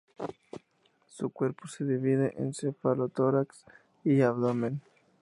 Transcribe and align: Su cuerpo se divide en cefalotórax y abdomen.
Su 1.09 1.29
cuerpo 1.29 1.67
se 1.67 1.85
divide 1.85 2.33
en 2.39 2.55
cefalotórax 2.55 3.65
y 4.03 4.21
abdomen. 4.21 4.81